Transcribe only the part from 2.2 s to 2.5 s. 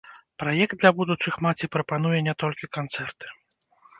не